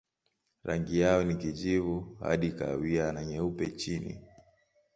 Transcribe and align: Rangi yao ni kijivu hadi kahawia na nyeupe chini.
Rangi 0.63 0.99
yao 0.99 1.23
ni 1.23 1.35
kijivu 1.35 2.17
hadi 2.19 2.51
kahawia 2.51 3.11
na 3.11 3.25
nyeupe 3.25 3.67
chini. 3.67 4.19